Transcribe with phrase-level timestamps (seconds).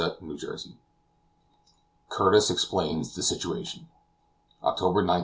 [0.03, 0.69] CHAPTER IX
[2.09, 3.87] CURTIS EXPLAINS THE SITUATION
[4.63, 5.19] OCTOBER 19.